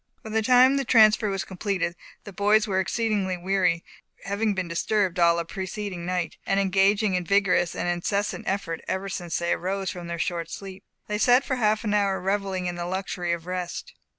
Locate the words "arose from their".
9.53-10.17